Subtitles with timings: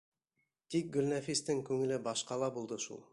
[0.75, 3.09] Тик Гөлнәфистең күңеле башҡала булды шул.